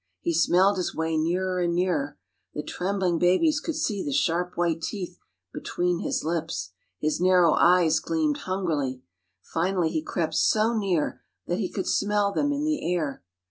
He 0.21 0.33
smelled 0.33 0.77
his 0.77 0.95
way 0.95 1.15
nearer 1.15 1.59
and 1.59 1.75
nearer. 1.75 2.17
The 2.55 2.63
trembling 2.63 3.19
babies 3.19 3.59
could 3.59 3.75
see 3.75 4.03
the 4.03 4.11
sharp 4.11 4.57
white 4.57 4.81
teeth 4.81 5.19
between 5.53 5.99
his 5.99 6.23
lips. 6.23 6.71
His 6.97 7.21
narrow 7.21 7.53
eyes 7.53 7.99
gleamed 7.99 8.37
hungrily. 8.37 9.03
Finally 9.43 9.89
he 9.91 10.01
crept 10.01 10.33
so 10.33 10.75
near 10.75 11.21
that 11.45 11.59
he 11.59 11.69
could 11.69 11.85
smell 11.87 12.31
them 12.31 12.51
in 12.51 12.63
the 12.63 12.91
air. 12.95 13.21